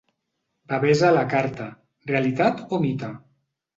Bebès 0.71 1.03
a 1.09 1.11
la 1.17 1.25
carta: 1.35 1.67
realitat 2.13 2.65
o 2.77 2.81
mite? 2.87 3.13